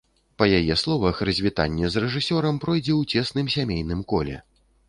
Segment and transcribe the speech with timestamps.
[0.41, 4.43] Па яе словах, развітанне з рэжысёрам пройдзе ў цесным сямейным коле.